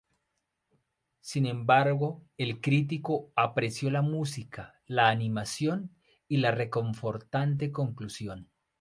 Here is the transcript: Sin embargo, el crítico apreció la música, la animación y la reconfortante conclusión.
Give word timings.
Sin 1.19 1.45
embargo, 1.45 2.23
el 2.35 2.59
crítico 2.59 3.31
apreció 3.35 3.91
la 3.91 4.01
música, 4.01 4.81
la 4.87 5.09
animación 5.09 5.91
y 6.27 6.37
la 6.37 6.49
reconfortante 6.49 7.71
conclusión. 7.71 8.49